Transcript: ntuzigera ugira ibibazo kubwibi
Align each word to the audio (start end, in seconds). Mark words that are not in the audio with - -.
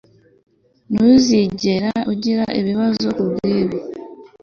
ntuzigera 0.93 1.91
ugira 2.11 2.43
ibibazo 2.59 3.05
kubwibi 3.17 3.79